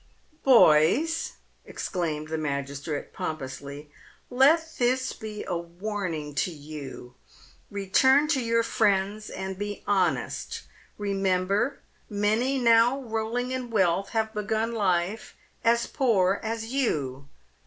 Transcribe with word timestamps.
"Boys!" 0.53 1.33
exclaimed 1.67 2.29
the 2.29 2.37
magistrate, 2.39 3.13
pompously, 3.13 3.91
"let 4.31 4.73
this 4.79 5.13
be 5.13 5.43
a 5.47 5.55
warn 5.55 6.15
ing 6.15 6.33
to 6.33 6.49
you. 6.49 7.13
Eeturn 7.71 8.27
to 8.29 8.41
your 8.43 8.63
friends 8.63 9.29
and 9.29 9.59
be 9.59 9.83
honest. 9.85 10.63
Eemember, 10.99 11.75
many 12.09 12.57
now 12.57 12.99
rolling 12.99 13.51
in 13.51 13.69
wealth 13.69 14.09
have 14.09 14.33
begun 14.33 14.71
life 14.73 15.35
as 15.63 15.85
poor 15.85 16.39
as 16.41 16.73
you. 16.73 17.27